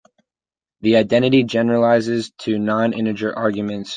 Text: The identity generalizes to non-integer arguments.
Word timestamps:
The 0.79 0.95
identity 0.95 1.43
generalizes 1.43 2.31
to 2.39 2.57
non-integer 2.57 3.37
arguments. 3.37 3.89